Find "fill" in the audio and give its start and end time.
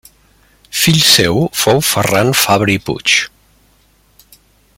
0.83-0.97